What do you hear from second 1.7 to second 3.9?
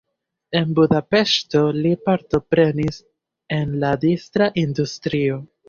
li partoprenis en